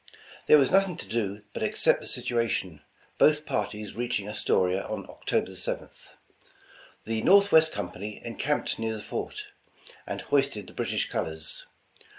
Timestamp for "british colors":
10.73-11.67